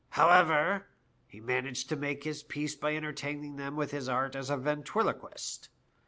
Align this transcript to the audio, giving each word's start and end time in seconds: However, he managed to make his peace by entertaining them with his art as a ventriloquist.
However, 0.09 0.87
he 1.27 1.39
managed 1.39 1.87
to 1.89 1.95
make 1.95 2.23
his 2.23 2.41
peace 2.41 2.73
by 2.73 2.95
entertaining 2.95 3.57
them 3.57 3.75
with 3.75 3.91
his 3.91 4.09
art 4.09 4.35
as 4.35 4.49
a 4.49 4.57
ventriloquist. 4.57 5.69